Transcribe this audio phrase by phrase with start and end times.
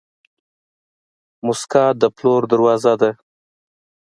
[1.45, 3.11] موسکا د پلور دروازه ده.